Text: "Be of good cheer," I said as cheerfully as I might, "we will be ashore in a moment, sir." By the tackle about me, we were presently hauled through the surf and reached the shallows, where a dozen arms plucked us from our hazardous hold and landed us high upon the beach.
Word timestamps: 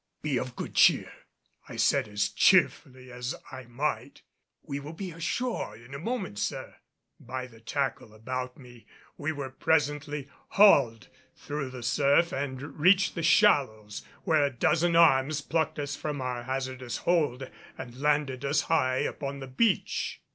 "Be 0.23 0.39
of 0.39 0.55
good 0.55 0.73
cheer," 0.73 1.11
I 1.69 1.75
said 1.75 2.07
as 2.07 2.29
cheerfully 2.29 3.11
as 3.11 3.35
I 3.51 3.65
might, 3.65 4.23
"we 4.63 4.79
will 4.79 4.93
be 4.93 5.11
ashore 5.11 5.75
in 5.75 5.93
a 5.93 5.99
moment, 5.99 6.39
sir." 6.39 6.77
By 7.19 7.45
the 7.45 7.59
tackle 7.61 8.11
about 8.11 8.57
me, 8.57 8.87
we 9.15 9.31
were 9.31 9.51
presently 9.51 10.27
hauled 10.57 11.07
through 11.35 11.69
the 11.69 11.83
surf 11.83 12.33
and 12.33 12.79
reached 12.79 13.13
the 13.13 13.21
shallows, 13.21 14.01
where 14.23 14.43
a 14.45 14.49
dozen 14.49 14.95
arms 14.95 15.39
plucked 15.41 15.77
us 15.77 15.95
from 15.95 16.19
our 16.19 16.41
hazardous 16.45 16.97
hold 17.05 17.47
and 17.77 18.01
landed 18.01 18.43
us 18.43 18.61
high 18.61 19.01
upon 19.01 19.39
the 19.39 19.45
beach. 19.45 20.19